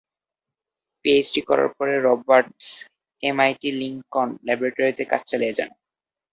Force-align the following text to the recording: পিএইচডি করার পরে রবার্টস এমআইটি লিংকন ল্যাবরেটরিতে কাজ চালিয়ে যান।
পিএইচডি 1.05 1.41
করার 1.49 1.69
পরে 1.77 1.93
রবার্টস 1.99 2.67
এমআইটি 3.23 3.69
লিংকন 3.79 4.29
ল্যাবরেটরিতে 4.45 5.03
কাজ 5.11 5.21
চালিয়ে 5.31 5.57
যান। 5.57 5.69